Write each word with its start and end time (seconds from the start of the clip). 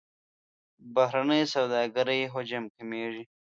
بهرنۍ 0.93 1.43
سوداګرۍ 1.53 2.21
حجم 2.33 2.63
کمیږي. 2.75 3.23